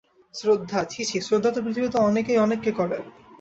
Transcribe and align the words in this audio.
শ্রদ্ধা, 0.35 0.79
ছি 0.83 1.01
ছি, 1.09 1.17
শ্রদ্ধা 1.21 1.49
তো 1.55 1.59
পৃথিবীতে 1.65 1.97
অনেকেই 1.99 2.37
অনেককে 2.37 2.71
করে। 2.71 2.97